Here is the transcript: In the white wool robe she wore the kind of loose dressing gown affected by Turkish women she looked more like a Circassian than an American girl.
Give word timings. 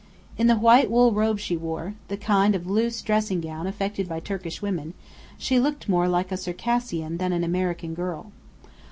In 0.35 0.47
the 0.47 0.55
white 0.57 0.89
wool 0.89 1.11
robe 1.13 1.37
she 1.37 1.55
wore 1.55 1.93
the 2.07 2.17
kind 2.17 2.55
of 2.55 2.65
loose 2.65 3.03
dressing 3.03 3.39
gown 3.39 3.67
affected 3.67 4.09
by 4.09 4.19
Turkish 4.19 4.59
women 4.59 4.95
she 5.37 5.59
looked 5.59 5.87
more 5.87 6.07
like 6.09 6.31
a 6.31 6.37
Circassian 6.37 7.17
than 7.17 7.31
an 7.31 7.43
American 7.43 7.93
girl. 7.93 8.31